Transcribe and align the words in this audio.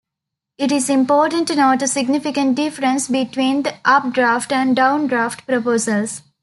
It 0.57 0.71
is 0.71 0.89
important 0.89 1.47
to 1.49 1.55
note 1.55 1.83
a 1.83 1.87
significant 1.87 2.55
difference 2.55 3.07
between 3.07 3.61
the 3.61 3.75
up-draft 3.85 4.51
and 4.51 4.75
down-draft 4.75 5.45
proposals. 5.45 6.23